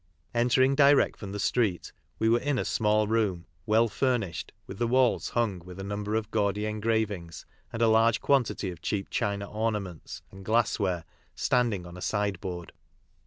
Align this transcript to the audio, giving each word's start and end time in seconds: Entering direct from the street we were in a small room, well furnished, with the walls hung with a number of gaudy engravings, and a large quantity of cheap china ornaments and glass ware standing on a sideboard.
Entering 0.33 0.73
direct 0.73 1.19
from 1.19 1.31
the 1.31 1.39
street 1.39 1.91
we 2.17 2.27
were 2.27 2.39
in 2.39 2.57
a 2.57 2.65
small 2.65 3.05
room, 3.05 3.45
well 3.67 3.87
furnished, 3.87 4.51
with 4.65 4.79
the 4.79 4.87
walls 4.87 5.29
hung 5.29 5.59
with 5.59 5.79
a 5.79 5.83
number 5.83 6.15
of 6.15 6.31
gaudy 6.31 6.65
engravings, 6.65 7.45
and 7.71 7.83
a 7.83 7.87
large 7.87 8.19
quantity 8.19 8.71
of 8.71 8.81
cheap 8.81 9.11
china 9.11 9.47
ornaments 9.47 10.23
and 10.31 10.43
glass 10.43 10.79
ware 10.79 11.05
standing 11.35 11.85
on 11.85 11.97
a 11.97 12.01
sideboard. 12.01 12.71